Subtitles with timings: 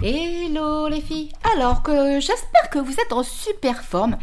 [0.00, 4.16] Hello les filles Alors que j'espère que vous êtes en super forme.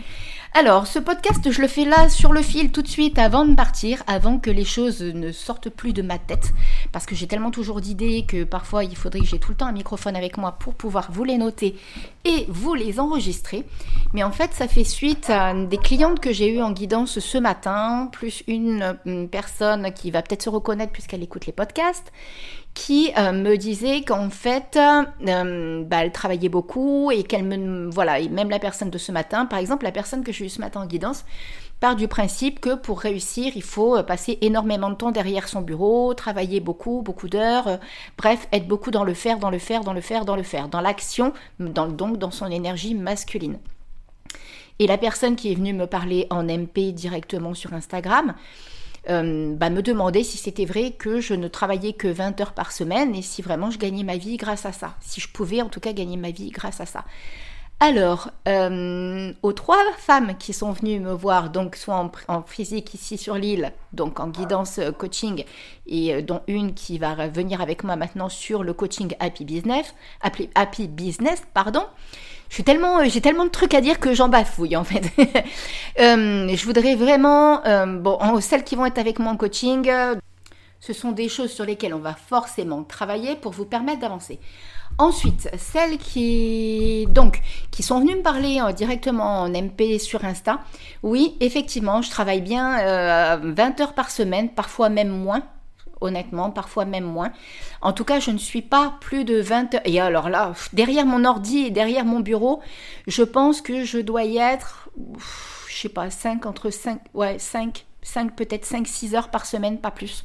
[0.53, 3.55] Alors, ce podcast, je le fais là sur le fil tout de suite avant de
[3.55, 6.53] partir, avant que les choses ne sortent plus de ma tête,
[6.93, 9.65] parce que j'ai tellement toujours d'idées que parfois il faudrait que j'ai tout le temps
[9.65, 11.75] un microphone avec moi pour pouvoir vous les noter
[12.23, 13.65] et vous les enregistrer.
[14.13, 17.37] Mais en fait, ça fait suite à des clientes que j'ai eues en guidance ce
[17.37, 18.97] matin, plus une,
[19.29, 22.13] personne qui va peut-être se reconnaître puisqu'elle écoute les podcasts,
[22.75, 27.89] qui euh, me disait qu'en fait, euh, bah, elle travaillait beaucoup et qu'elle me...
[27.89, 30.59] Voilà, même la personne de ce matin, par exemple, la personne que j'ai eue ce
[30.59, 31.25] matin en guidance,
[31.79, 35.61] part du principe que pour réussir, il faut euh, passer énormément de temps derrière son
[35.61, 37.79] bureau, travailler beaucoup, beaucoup d'heures,
[38.17, 40.67] bref, être beaucoup dans le faire, dans le faire, dans le faire, dans le faire,
[40.67, 43.57] dans l'action, donc dans son énergie masculine.
[44.79, 48.35] Et la personne qui est venue me parler en MP directement sur Instagram,
[49.09, 52.71] euh, bah, me demander si c'était vrai que je ne travaillais que 20 heures par
[52.71, 54.95] semaine et si vraiment je gagnais ma vie grâce à ça.
[55.01, 57.05] Si je pouvais en tout cas gagner ma vie grâce à ça.
[57.81, 63.17] Alors, euh, aux trois femmes qui sont venues me voir, donc soit en, physique ici
[63.17, 65.43] sur l'île, donc en guidance euh, coaching,
[65.85, 70.87] et dont une qui va venir avec moi maintenant sur le coaching Happy Business, Happy
[70.87, 71.83] Business, pardon.
[72.49, 75.03] Je suis tellement, euh, j'ai tellement de trucs à dire que j'en bafouille en fait.
[75.97, 79.89] Euh, je voudrais vraiment, euh, bon, celles qui vont être avec moi en coaching,
[80.81, 84.39] ce sont des choses sur lesquelles on va forcément travailler pour vous permettre d'avancer.
[84.97, 90.59] Ensuite, celles qui donc qui sont venues me parler directement en MP sur Insta,
[91.01, 95.43] oui, effectivement, je travaille bien 20 heures par semaine, parfois même moins
[96.05, 97.31] honnêtement, parfois même moins.
[97.81, 99.81] En tout cas, je ne suis pas plus de 20 heures.
[99.85, 102.61] Et alors là, derrière mon ordi et derrière mon bureau,
[103.07, 104.89] je pense que je dois y être,
[105.67, 109.79] je sais pas, 5 entre 5, ouais, 5, 5 peut-être 5, 6 heures par semaine,
[109.79, 110.23] pas plus.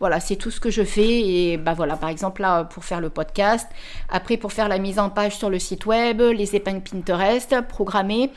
[0.00, 1.20] Voilà, c'est tout ce que je fais.
[1.20, 3.68] Et bah voilà, par exemple là, pour faire le podcast,
[4.08, 8.30] après pour faire la mise en page sur le site web, les épingles Pinterest, programmer.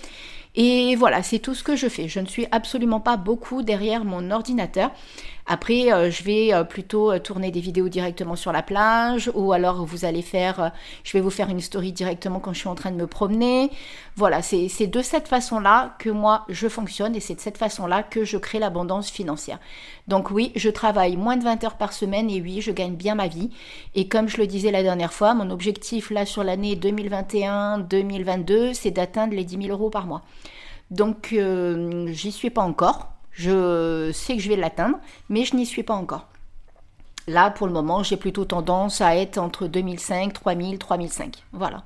[0.56, 2.08] Et voilà, c'est tout ce que je fais.
[2.08, 4.92] Je ne suis absolument pas beaucoup derrière mon ordinateur.
[5.48, 9.54] Après, euh, je vais euh, plutôt euh, tourner des vidéos directement sur la plage ou
[9.54, 10.72] alors vous allez faire,
[11.04, 13.72] je vais vous faire une story directement quand je suis en train de me promener.
[14.16, 18.24] Voilà, c'est de cette façon-là que moi je fonctionne et c'est de cette façon-là que
[18.24, 19.60] je crée l'abondance financière.
[20.08, 23.16] Donc oui, je travaille moins de 20 heures par semaine et oui, je gagne bien
[23.16, 23.50] ma vie.
[23.96, 28.92] Et comme je le disais la dernière fois, mon objectif là sur l'année 2021-2022, c'est
[28.92, 30.22] d'atteindre les 10 000 euros par mois.
[30.92, 31.34] Donc
[32.08, 33.11] j'y suis pas encore.
[33.32, 34.98] Je sais que je vais l'atteindre,
[35.30, 36.28] mais je n'y suis pas encore.
[37.28, 41.44] Là, pour le moment, j'ai plutôt tendance à être entre 2005, 3000, 3005.
[41.54, 41.84] Voilà.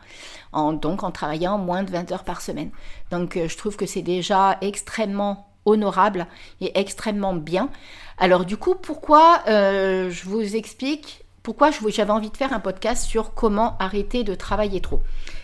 [0.53, 2.72] Donc, en travaillant moins de 20 heures par semaine.
[3.11, 6.28] Donc, euh, je trouve que c'est déjà extrêmement honorable
[6.61, 7.69] et extrêmement bien.
[8.17, 13.06] Alors, du coup, pourquoi euh, je vous explique pourquoi j'avais envie de faire un podcast
[13.06, 15.01] sur comment arrêter de travailler trop.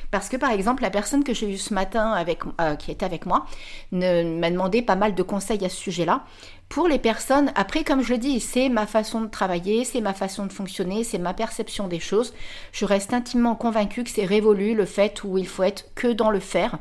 [0.10, 3.06] Parce que par exemple, la personne que j'ai eue ce matin avec, euh, qui était
[3.06, 3.46] avec moi
[3.92, 6.24] m'a demandé pas mal de conseils à ce sujet-là.
[6.70, 10.16] Pour les personnes, après, comme je le dis, c'est ma façon de travailler, c'est ma
[10.16, 12.34] façon de fonctionner, c'est ma perception des choses.
[12.72, 16.32] Je reste intimement convaincue que c'est révolu le fait où il faut être que dans
[16.32, 16.80] le faire.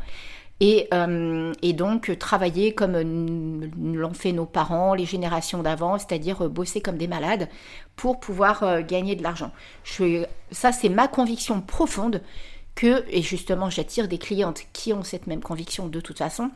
[0.62, 2.93] Et, euh, et, donc travailler comme
[3.78, 7.48] l'ont fait nos parents, les générations d'avant, c'est-à-dire bosser comme des malades
[7.97, 9.53] pour pouvoir euh, gagner de l'argent.
[10.50, 12.22] Ça, c'est ma conviction profonde
[12.75, 16.50] que, et justement j'attire des clientes qui ont cette même conviction de toute façon,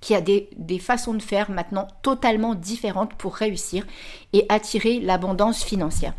[0.00, 3.84] qui a des, façons de faire maintenant totalement différentes pour réussir
[4.32, 6.14] et attirer l'abondance financière.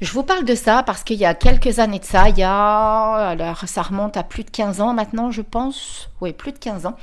[0.00, 2.44] Je vous parle de ça parce qu'il y a quelques années de ça, il y
[2.44, 6.58] a, alors ça remonte à plus de 15 ans maintenant je pense, oui plus de
[6.58, 6.96] 15 ans,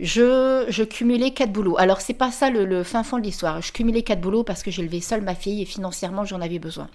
[0.00, 1.78] je, cumulais quatre boulots.
[1.78, 4.72] Alors c'est pas ça le, fin fond de l'histoire, je cumulais quatre boulots parce que
[4.72, 6.88] j'élevais seule ma fille et financièrement j'en avais besoin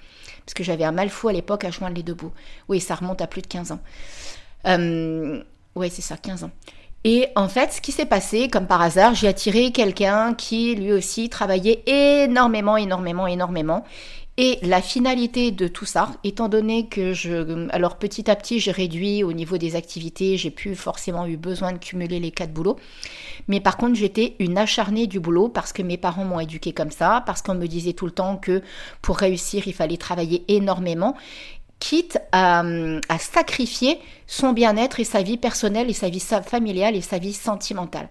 [0.45, 2.33] parce que j'avais un mal fou à l'époque à joindre les deux bouts.
[2.67, 3.79] Oui, ça remonte à plus de 15 ans.
[4.65, 5.41] Euh,
[5.75, 6.51] oui, c'est ça, 15 ans.
[7.03, 10.91] Et en fait, ce qui s'est passé, comme par hasard, j'ai attiré quelqu'un qui lui
[10.91, 13.85] aussi travaillait énormément, énormément, énormément.
[14.41, 18.71] Et la finalité de tout ça, étant donné que je, alors petit à petit, j'ai
[18.71, 22.77] réduit au niveau des activités, j'ai plus forcément eu besoin de cumuler les quatre boulots.
[23.49, 26.89] Mais par contre, j'étais une acharnée du boulot parce que mes parents m'ont éduquée comme
[26.89, 28.61] ça, parce qu'on me disait tout le temps que
[29.01, 31.17] pour réussir, il fallait travailler énormément
[31.79, 32.63] quitte à,
[33.19, 38.07] sacrifier son bien-être et sa vie personnelle et sa vie familiale et sa vie sentimentale.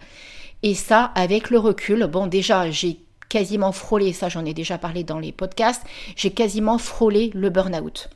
[0.63, 2.99] Et ça, avec le recul, bon déjà, j'ai
[3.29, 5.83] quasiment frôlé, ça j'en ai déjà parlé dans les podcasts,
[6.17, 8.09] j'ai quasiment frôlé le burn-out.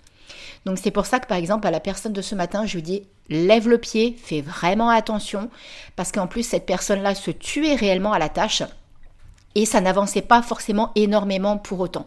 [0.64, 2.82] Donc c'est pour ça que par exemple à la personne de ce matin, je lui
[2.82, 5.50] dis lève le pied, fais vraiment attention,
[5.96, 8.62] parce qu'en plus cette personne-là se tuait réellement à la tâche.
[9.54, 12.06] Et ça n'avançait pas forcément énormément pour autant.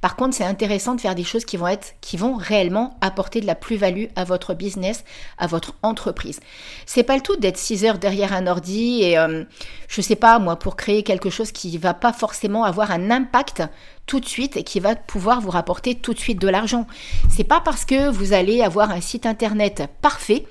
[0.00, 3.40] Par contre, c'est intéressant de faire des choses qui vont être, qui vont réellement apporter
[3.40, 5.04] de la plus-value à votre business,
[5.38, 6.40] à votre entreprise.
[6.86, 9.44] C'est pas le tout d'être 6 heures derrière un ordi et euh,
[9.88, 13.62] je sais pas moi pour créer quelque chose qui va pas forcément avoir un impact
[14.06, 16.86] tout de suite et qui va pouvoir vous rapporter tout de suite de l'argent.
[17.30, 20.44] C'est pas parce que vous allez avoir un site internet parfait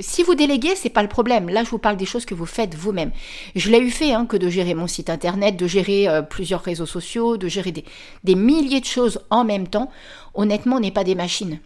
[0.00, 1.48] si vous déléguez, c'est pas le problème.
[1.48, 3.12] Là, je vous parle des choses que vous faites vous-même.
[3.54, 6.62] Je l'ai eu fait hein, que de gérer mon site internet, de gérer euh, plusieurs
[6.62, 7.84] réseaux sociaux, de gérer des,
[8.24, 9.90] des milliers de choses en même temps.
[10.34, 11.60] Honnêtement, on n'est pas des machines.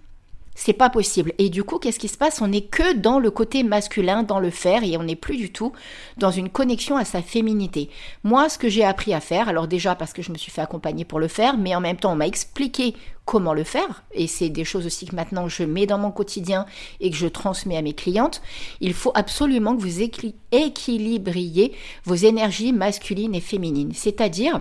[0.61, 1.35] C'est pas possible.
[1.39, 2.43] Et du coup, qu'est-ce qui se passe?
[2.43, 5.53] On n'est que dans le côté masculin, dans le faire, et on n'est plus du
[5.53, 5.71] tout
[6.17, 7.91] dans une connexion à sa féminité.
[8.25, 10.61] Moi, ce que j'ai appris à faire, alors déjà parce que je me suis fait
[10.61, 14.27] accompagner pour le faire, mais en même temps, on m'a expliqué comment le faire, et
[14.27, 16.67] c'est des choses aussi que maintenant je mets dans mon quotidien
[16.99, 18.43] et que je transmets à mes clientes.
[18.81, 20.03] Il faut absolument que vous
[20.51, 21.73] équilibriez
[22.05, 23.93] vos énergies masculines et féminines.
[23.95, 24.61] C'est-à-dire,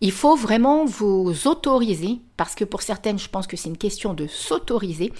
[0.00, 4.14] il faut vraiment vous autoriser, parce que pour certaines, je pense que c'est une question
[4.14, 5.12] de s'autoriser,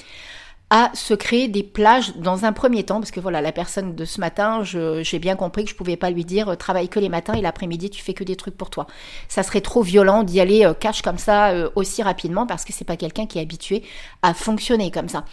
[0.73, 4.05] à se créer des plages dans un premier temps, parce que voilà, la personne de
[4.05, 7.09] ce matin, j'ai bien compris que je pouvais pas lui dire euh, travaille que les
[7.09, 8.87] matins et l'après-midi tu fais que des trucs pour toi.
[9.29, 12.73] Ça serait trop violent d'y aller euh, cash comme ça euh, aussi rapidement parce que
[12.73, 13.83] c'est pas quelqu'un qui est habitué
[14.23, 15.25] à fonctionner comme ça.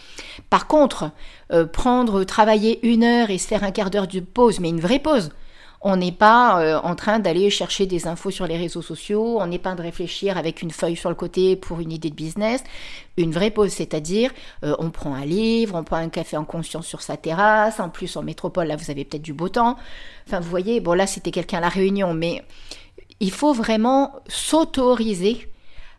[0.50, 1.12] Par contre,
[1.72, 5.30] prendre, travailler une heure et faire un quart d'heure de pause, mais une vraie pause,
[5.82, 9.48] on n'est pas euh, en train d'aller chercher des infos sur les réseaux sociaux, on
[9.48, 12.64] n'est pas de réfléchir avec une feuille sur le côté pour une idée de business.
[13.18, 14.32] Une vraie pause, c'est-à-dire
[14.64, 17.90] euh, on prend un livre, on prend un café en conscience sur sa terrasse, en
[17.90, 19.78] plus en métropole, là vous avez peut-être du beau temps.
[20.28, 22.44] Enfin vous voyez, bon là c'était quelqu'un à la réunion, mais
[23.20, 25.48] il faut vraiment s'autoriser.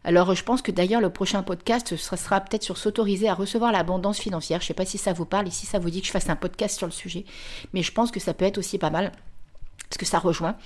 [0.04, 3.70] Alors je pense que d'ailleurs le prochain podcast ce sera peut-être sur s'autoriser à recevoir
[3.70, 4.60] l'abondance financière.
[4.60, 6.12] Je ne sais pas si ça vous parle et si ça vous dit que je
[6.12, 7.24] fasse un podcast sur le sujet,
[7.72, 9.12] mais je pense que ça peut être aussi pas mal
[9.88, 10.56] parce que ça rejoint.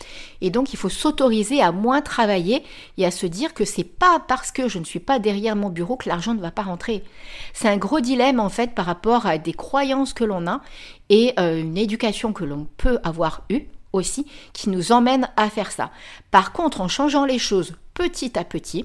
[0.40, 2.64] Et donc il faut s'autoriser à moins travailler
[2.98, 5.70] et à se dire que c'est pas parce que je ne suis pas derrière mon
[5.70, 7.04] bureau que l'argent ne va pas rentrer.
[7.52, 10.60] C'est un gros dilemme en fait par rapport à des croyances que l'on a
[11.08, 13.62] et euh, une éducation que l'on peut avoir eue
[13.92, 15.90] aussi qui nous emmène à faire ça.
[16.30, 18.84] Par contre, en changeant les choses petit à petit,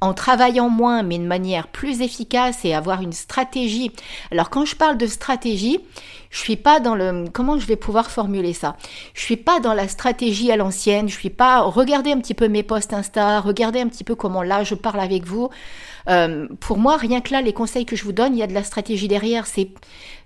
[0.00, 3.92] en travaillant moins mais de manière plus efficace et avoir une stratégie.
[4.30, 5.80] Alors quand je parle de stratégie,
[6.30, 8.76] je suis pas dans le comment je vais pouvoir formuler ça?
[9.14, 12.48] Je suis pas dans la stratégie à l'ancienne, je suis pas regardez un petit peu
[12.48, 15.48] mes posts Insta, regardez un petit peu comment là je parle avec vous.
[16.08, 18.46] Euh, pour moi, rien que là, les conseils que je vous donne, il y a
[18.46, 19.46] de la stratégie derrière.
[19.46, 19.70] C'est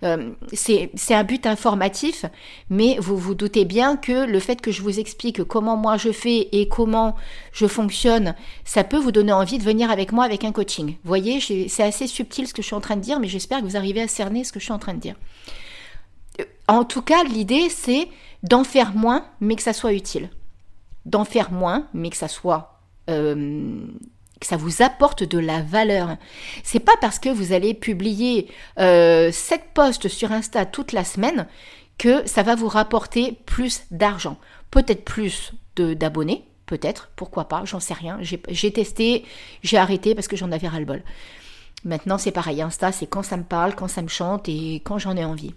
[0.04, 2.24] euh, c'est un but informatif,
[2.70, 6.10] mais vous vous doutez bien que le fait que je vous explique comment moi je
[6.10, 7.14] fais et comment
[7.52, 8.34] je fonctionne,
[8.64, 10.90] ça peut vous donner envie de venir avec moi avec un coaching.
[10.90, 13.60] Vous voyez, c'est assez subtil ce que je suis en train de dire, mais j'espère
[13.60, 15.14] que vous arrivez à cerner ce que je suis en train de dire.
[16.40, 18.08] Euh, en tout cas, l'idée, c'est
[18.42, 20.30] d'en faire moins, mais que ça soit utile.
[21.06, 22.80] D'en faire moins, mais que ça soit
[24.44, 26.16] ça vous apporte de la valeur.
[26.62, 28.48] C'est pas parce que vous allez publier
[28.78, 31.46] euh, 7 posts sur Insta toute la semaine
[31.98, 34.38] que ça va vous rapporter plus d'argent.
[34.70, 38.18] Peut-être plus d'abonnés, peut-être, pourquoi pas, j'en sais rien.
[38.20, 39.24] J'ai testé,
[39.62, 41.02] j'ai arrêté parce que j'en avais ras-le-bol.
[41.84, 44.98] Maintenant, c'est pareil, Insta, c'est quand ça me parle, quand ça me chante et quand
[44.98, 45.54] j'en ai envie.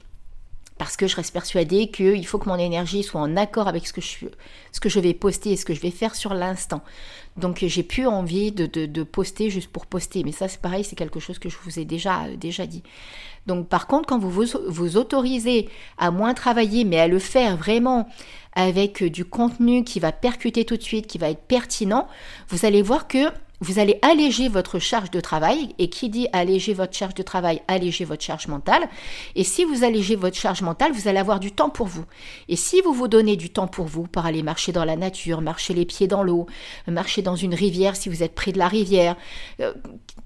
[0.77, 3.93] Parce que je reste persuadée qu'il faut que mon énergie soit en accord avec ce
[3.93, 4.25] que je,
[4.73, 6.81] ce que je vais poster et ce que je vais faire sur l'instant.
[7.37, 10.23] Donc j'ai plus envie de, poster juste pour poster.
[10.23, 12.83] Mais ça, c'est pareil, c'est quelque chose que je vous ai déjà, déjà dit.
[13.47, 17.55] Donc par contre, quand vous, vous vous autorisez à moins travailler, mais à le faire
[17.55, 18.09] vraiment
[18.53, 22.07] avec du contenu qui va percuter tout de suite, qui va être pertinent,
[22.49, 23.29] vous allez voir que
[23.65, 25.73] vous allez alléger votre charge de travail.
[25.79, 28.87] Et qui dit alléger votre charge de travail, alléger votre charge mentale.
[29.35, 32.05] Et si vous allégez votre charge mentale, vous allez avoir du temps pour vous.
[32.47, 35.41] Et si vous vous donnez du temps pour vous, par aller marcher dans la nature,
[35.41, 36.45] marcher les pieds dans l'eau,
[36.87, 39.15] marcher dans une rivière si vous êtes près de la rivière,
[39.59, 39.73] euh,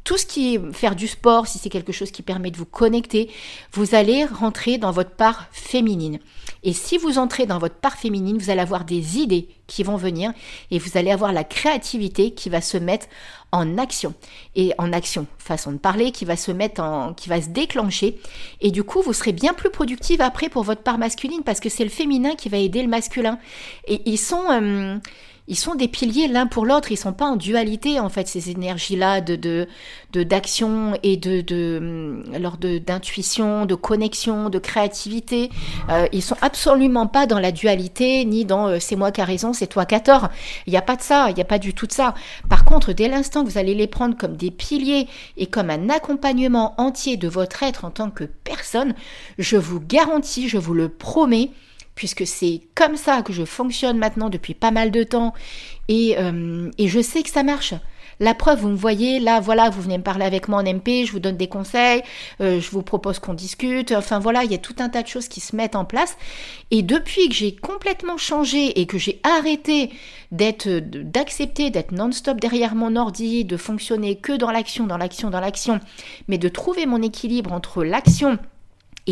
[0.04, 2.66] tout ce qui est faire du sport, si c'est quelque chose qui permet de vous
[2.66, 3.30] connecter,
[3.72, 6.20] vous allez rentrer dans votre part féminine.
[6.64, 9.96] Et si vous entrez dans votre part féminine, vous allez avoir des idées qui vont
[9.96, 10.32] venir
[10.72, 13.08] et vous allez avoir la créativité qui va se mettre
[13.52, 14.14] en action.
[14.56, 18.20] Et en action façon de parler qui va se mettre en qui va se déclencher.
[18.62, 21.70] Et du coup vous serez bien plus productive après pour votre part masculine parce que
[21.70, 23.40] c'est le féminin qui va aider le masculin.
[23.88, 24.98] Et ils sont euh,
[25.50, 28.52] ils sont des piliers l'un pour l'autre, ils sont pas en dualité en fait ces
[28.52, 35.50] énergies-là de de d'action et de de alors d'intuition, de, connexion, de créativité.
[35.90, 39.26] Euh, ils sont absolument pas dans la dualité ni dans euh, c'est moi qui a
[39.26, 40.30] raison, c'est toi qui as tort.
[40.68, 42.14] Il n'y a pas de ça, il n'y a pas du tout de ça.
[42.48, 45.90] Par contre, dès l'instant que vous allez les prendre comme des piliers et comme un
[45.90, 48.94] accompagnement entier de votre être en tant que personne,
[49.40, 51.50] je vous garantis, je vous le promets,
[52.00, 55.34] puisque c'est comme ça que je fonctionne maintenant depuis pas mal de temps
[55.90, 57.74] et, euh, et je sais que ça marche.
[58.22, 61.06] La preuve, vous me voyez, là, voilà, vous venez me parler avec moi en MP,
[61.06, 62.02] je vous donne des conseils,
[62.40, 63.92] euh, je vous propose qu'on discute.
[63.92, 66.16] Enfin voilà, il y a tout un tas de choses qui se mettent en place.
[66.72, 69.92] Et depuis que j'ai complètement changé et que j'ai arrêté
[70.32, 75.42] d'être, d'accepter d'être non-stop derrière mon ordi, de fonctionner que dans l'action, dans l'action, dans
[75.42, 75.82] l'action,
[76.30, 78.40] mais de trouver mon équilibre entre l'action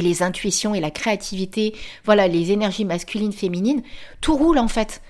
[0.02, 1.76] les intuitions et la créativité,
[2.06, 3.82] voilà, les énergies masculines, féminines,
[4.22, 5.02] tout roule en fait.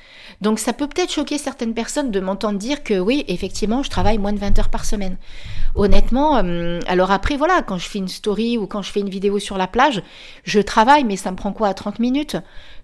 [0.41, 4.17] Donc ça peut peut-être choquer certaines personnes de m'entendre dire que oui, effectivement, je travaille
[4.17, 5.17] moins de 20 heures par semaine.
[5.75, 9.09] Honnêtement, euh, alors après, voilà, quand je fais une story ou quand je fais une
[9.09, 10.01] vidéo sur la plage,
[10.43, 12.37] je travaille, mais ça me prend quoi, 30 minutes?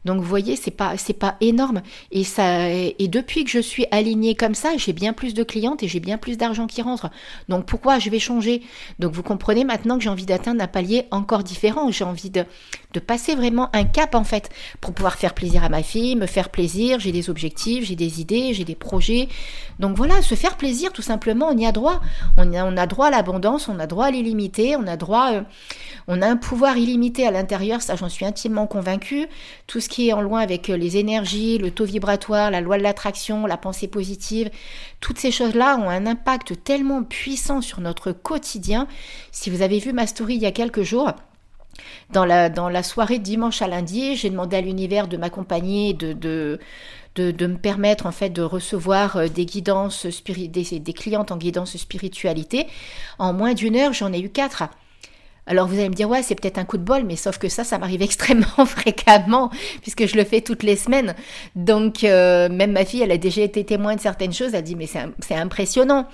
[0.06, 1.82] Donc vous voyez, c'est pas c'est pas énorme
[2.12, 5.82] et ça et depuis que je suis alignée comme ça, j'ai bien plus de clientes
[5.82, 7.10] et j'ai bien plus d'argent qui rentre.
[7.48, 8.64] Donc pourquoi je vais changer?
[9.00, 12.46] Donc vous comprenez maintenant que j'ai envie d'atteindre un palier encore différent, j'ai envie de
[12.94, 16.28] de passer vraiment un cap en fait pour pouvoir faire plaisir à ma fille, me
[16.28, 19.28] faire plaisir, j'ai des objectifs, j'ai des idées, j'ai des projets.
[19.80, 22.02] Donc voilà, se faire plaisir tout simplement, on y a droit.
[22.38, 25.42] On a, a droit à l'abondance, on a droit à l'illimité, on a droit euh,
[26.08, 29.28] on a un pouvoir illimité à l'intérieur, ça j'en suis intimement convaincue.
[29.68, 32.78] Tout ce qui est en lien avec euh, les énergies, le taux vibratoire, la loi
[32.78, 34.50] de l'attraction, la pensée positive,
[35.00, 38.88] toutes ces choses-là ont un impact tellement puissant sur notre quotidien.
[39.32, 41.14] Si vous avez vu ma story il y a quelques jours,
[42.12, 45.94] dans la, dans la soirée de dimanche à lundi, j'ai demandé à l'univers de m'accompagner,
[45.94, 46.60] de, de,
[47.16, 52.68] de, me permettre en fait de recevoir euh, des guidances des, clientes en guidance spiritualité.
[53.20, 54.64] En moins d'une heure, j'en ai eu quatre.
[55.46, 57.50] Alors vous allez me dire, ouais, c'est peut-être un coup de bol, mais sauf que
[57.50, 59.50] ça, ça m'arrive extrêmement fréquemment,
[59.82, 61.16] puisque je le fais toutes les semaines.
[61.56, 64.76] Donc euh, même ma fille, elle a déjà été témoin de certaines choses, elle dit,
[64.76, 66.08] mais c'est impressionnant.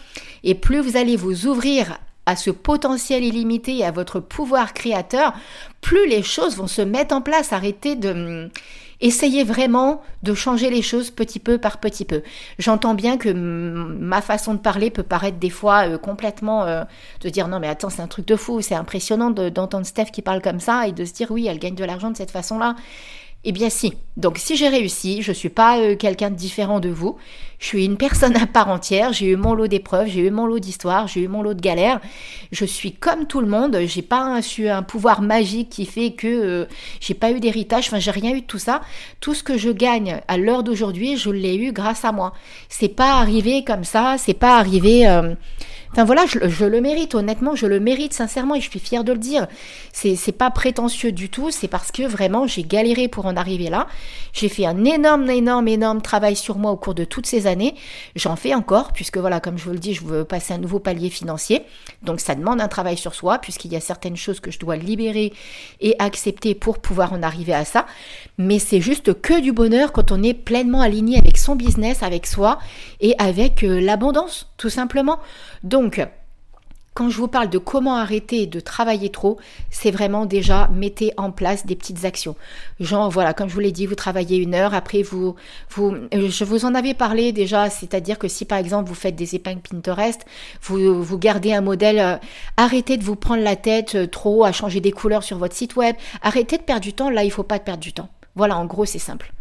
[0.43, 1.99] Et plus vous allez vous ouvrir
[2.29, 5.33] à ce potentiel illimité et à votre pouvoir créateur,
[5.81, 7.53] plus les choses vont se mettre en place.
[7.53, 8.49] Arrêtez de
[9.01, 12.21] Essayez vraiment de changer les choses petit peu par petit peu.
[12.57, 16.83] J'entends bien que ma façon de parler peut paraître des fois euh, complètement euh,
[17.21, 20.21] de dire non mais attends c'est un truc de fou, c'est impressionnant d'entendre Steph qui
[20.21, 22.75] parle comme ça et de se dire oui elle gagne de l'argent de cette façon-là.
[23.45, 23.93] Eh bien si.
[24.17, 27.15] Donc si j'ai réussi, je ne suis pas euh, quelqu'un de différent de vous.
[27.59, 29.11] Je suis une personne à part entière.
[29.11, 31.61] J'ai eu mon lot d'épreuves, j'ai eu mon lot d'histoires, j'ai eu mon lot de
[31.61, 31.99] galères.
[32.51, 33.77] Je suis comme tout le monde.
[33.85, 36.65] J'ai pas su un pouvoir magique qui fait que euh,
[37.01, 37.87] j'ai pas eu d'héritage.
[37.87, 38.81] Enfin, j'ai rien eu de tout ça.
[39.19, 42.33] Tout ce que je gagne à l'heure d'aujourd'hui, je l'ai eu grâce à moi.
[42.69, 44.15] C'est pas arrivé comme ça.
[44.17, 45.07] C'est pas arrivé.
[45.07, 45.35] Euh,
[45.91, 49.11] Enfin voilà, je, le mérite, honnêtement, je le mérite sincèrement et je suis fière de
[49.11, 49.47] le dire.
[49.91, 53.87] C'est pas prétentieux du tout, c'est parce que vraiment j'ai galéré pour en arriver là.
[54.31, 57.48] J'ai fait un énorme, énorme, énorme travail sur moi au cours de toutes ces années.
[58.15, 60.79] J'en fais encore, puisque voilà, comme je vous le dis, je veux passer un nouveau
[60.79, 61.63] palier financier.
[62.03, 64.75] Donc ça demande un travail sur soi, puisqu'il y a certaines choses que je dois
[64.75, 65.33] libérer
[65.81, 67.85] et accepter pour pouvoir en arriver à ça.
[68.37, 72.25] Mais c'est juste que du bonheur quand on est pleinement aligné avec son business, avec
[72.25, 72.59] soi
[73.01, 75.19] et avec euh, l'abondance, tout simplement.
[75.63, 76.01] Donc,
[76.93, 79.37] quand je vous parle de comment arrêter de travailler trop,
[79.69, 82.35] c'est vraiment déjà mettez en place des petites actions.
[82.79, 85.35] Genre voilà, comme je vous l'ai dit, vous travaillez une heure, après vous,
[85.69, 89.35] vous, je vous en avais parlé déjà, c'est-à-dire que si par exemple vous faites des
[89.35, 90.25] épingles Pinterest,
[90.61, 92.17] vous, vous gardez un modèle, euh,
[92.57, 95.75] arrêtez de vous prendre la tête euh, trop à changer des couleurs sur votre site
[95.75, 98.09] web, arrêtez de perdre du temps, là il faut pas perdre du temps.
[98.35, 99.31] Voilà, en gros c'est simple.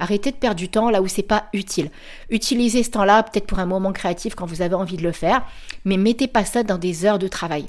[0.00, 1.90] Arrêtez de perdre du temps là où c'est pas utile.
[2.30, 5.46] Utilisez ce temps-là peut-être pour un moment créatif quand vous avez envie de le faire,
[5.84, 7.66] mais mettez pas ça dans des heures de travail.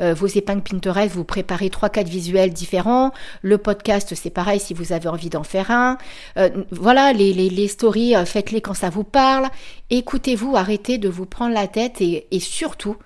[0.00, 3.12] Euh, vos épingles Pinterest, vous préparez trois quatre visuels différents.
[3.42, 5.98] Le podcast, c'est pareil si vous avez envie d'en faire un.
[6.36, 9.48] Euh, voilà, les, les, stories, euh, faites-les quand ça vous parle.
[9.90, 12.96] Écoutez-vous, arrêtez de vous prendre la tête et, et surtout,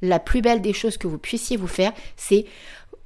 [0.00, 2.46] la plus belle des choses que vous puissiez vous faire, c'est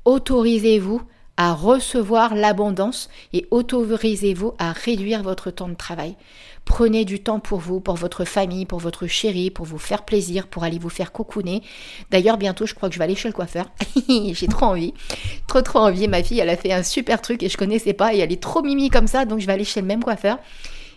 [0.05, 1.03] autorisez-vous
[1.37, 6.17] à recevoir l'abondance et autorisez-vous à réduire votre temps de travail.
[6.65, 10.47] Prenez du temps pour vous, pour votre famille, pour votre chérie, pour vous faire plaisir,
[10.47, 11.63] pour aller vous faire cocooner.
[12.11, 13.67] D'ailleurs, bientôt, je crois que je vais aller chez le coiffeur.
[14.09, 14.95] J'ai trop envie.
[15.49, 16.07] Trop, trop envie.
[16.07, 18.63] Ma fille, elle a fait un super truc et je connaissais pas elle est trop
[18.63, 20.39] mimi comme ça, donc je vais aller chez le même coiffeur.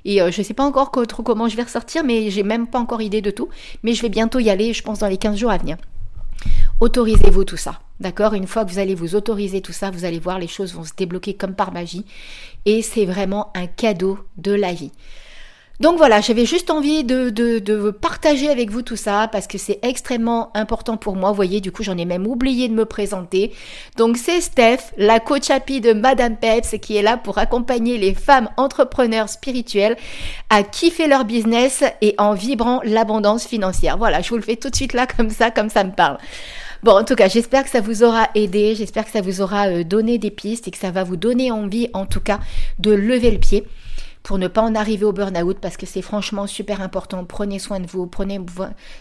[0.04, 2.68] Et euh, je ne sais pas encore trop comment je vais ressortir, mais j'ai même
[2.68, 3.50] pas encore idée de tout.
[3.84, 5.78] Mais je vais bientôt y aller, je pense, dans les 15 jours à venir.
[6.82, 7.80] Autorisez-vous tout ça.
[8.00, 8.34] D'accord?
[8.34, 10.84] Une fois que vous allez vous autoriser tout ça, vous allez voir, les choses vont
[10.84, 12.06] se débloquer comme par magie.
[12.66, 14.92] Et c'est vraiment un cadeau de la vie.
[15.82, 20.56] Donc voilà, j'avais juste envie de, partager avec vous tout ça parce que c'est extrêmement
[20.56, 21.30] important pour moi.
[21.30, 23.52] Vous voyez, du coup, j'en ai même oublié de me présenter.
[23.98, 28.14] Donc c'est Steph, la coach happy de Madame Peps, qui est là pour accompagner les
[28.14, 29.98] femmes entrepreneurs spirituelles
[30.50, 33.98] à kiffer leur business et en vibrant l'abondance financière.
[33.98, 36.18] Voilà, je vous le fais tout de suite là comme ça, comme ça me parle.
[36.86, 39.70] Bon, en tout cas, j'espère que ça vous aura aidé, j'espère que ça vous aura
[39.70, 42.40] euh, donné des pistes et que ça va vous donner envie, en tout cas,
[42.78, 43.64] de lever le pied
[44.22, 47.26] pour ne pas en arriver au burn-out parce que c'est franchement super important.
[47.26, 48.40] Prenez soin de vous, prenez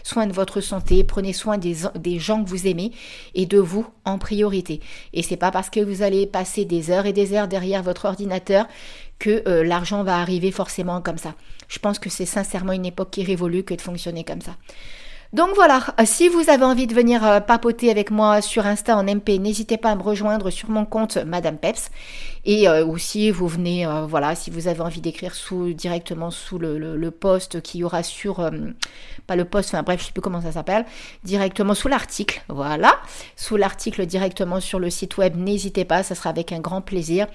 [0.01, 1.75] soin de votre santé, prenez soin des,
[2.17, 2.91] gens que vous aimez
[3.35, 4.79] et de vous en priorité.
[5.13, 8.05] Et c'est pas parce que vous allez passer des heures et des heures derrière votre
[8.05, 8.65] ordinateur
[9.19, 11.35] que euh, l'argent va arriver forcément comme ça.
[11.67, 14.55] Je pense que c'est sincèrement une époque qui révolue que de fonctionner comme ça.
[15.33, 18.95] Donc voilà, euh, si vous avez envie de venir euh, papoter avec moi sur Insta
[18.95, 21.91] en MP, n'hésitez pas à me rejoindre sur mon compte Madame Peps.
[22.45, 26.77] Et euh, aussi, vous venez, voilà, si vous avez envie d'écrire sous, directement sous le,
[26.77, 28.49] le, post qui y aura sur,
[29.27, 30.85] pas le post, enfin bref, je sais plus comment ça s'appelle,
[31.23, 32.95] directement sous l'article, voilà,
[33.35, 37.27] sous l'article directement sur le site web, n'hésitez pas, ça sera avec un grand plaisir.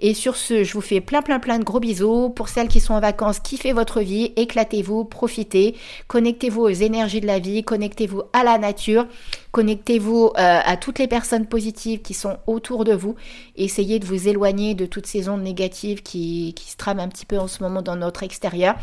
[0.00, 2.30] Et sur ce, je vous fais plein plein plein de gros bisous.
[2.30, 7.26] Pour celles qui sont en vacances, kiffez votre vie, éclatez-vous, profitez, connectez-vous aux énergies de
[7.26, 9.06] la vie, connectez-vous à la nature,
[9.52, 13.16] connectez-vous euh, à toutes les personnes positives qui sont autour de vous.
[13.56, 17.26] Essayez de vous éloigner de toutes ces ondes négatives qui, qui se trament un petit
[17.26, 18.76] peu en ce moment dans notre extérieur.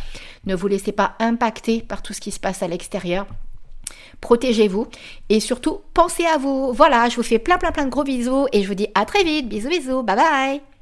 [0.46, 3.28] Ne vous laissez pas impacter par tout ce qui se passe à l'extérieur.
[4.22, 4.88] Protégez-vous
[5.30, 6.74] et surtout pensez à vous.
[6.74, 9.06] Voilà, je vous fais plein plein plein de gros bisous et je vous dis à
[9.06, 9.48] très vite.
[9.48, 10.04] Bisous bisous.
[10.04, 10.75] Bye bye.